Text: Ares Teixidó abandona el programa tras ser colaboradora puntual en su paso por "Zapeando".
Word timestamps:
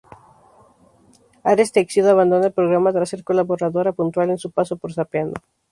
Ares 1.51 1.73
Teixidó 1.77 2.09
abandona 2.15 2.47
el 2.47 2.53
programa 2.59 2.91
tras 2.91 3.09
ser 3.09 3.23
colaboradora 3.23 3.93
puntual 3.99 4.31
en 4.31 4.39
su 4.39 4.49
paso 4.49 4.75
por 4.77 4.93
"Zapeando". 4.93 5.39